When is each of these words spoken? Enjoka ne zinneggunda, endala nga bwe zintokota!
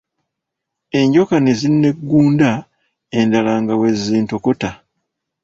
Enjoka 0.99 1.35
ne 1.39 1.53
zinneggunda, 1.61 2.49
endala 3.19 3.53
nga 3.61 3.73
bwe 3.79 3.89
zintokota! 4.03 4.69